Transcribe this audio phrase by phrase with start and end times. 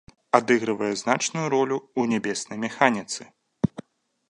[0.37, 3.21] Адыгрывае значную ролю ў нябеснай механіцы.